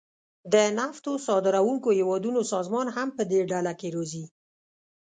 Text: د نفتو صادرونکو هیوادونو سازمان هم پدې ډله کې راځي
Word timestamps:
د 0.53 0.55
نفتو 0.77 1.11
صادرونکو 1.27 1.89
هیوادونو 1.99 2.41
سازمان 2.53 2.87
هم 2.95 3.07
پدې 3.17 3.39
ډله 3.51 3.73
کې 3.79 3.87
راځي 3.95 4.25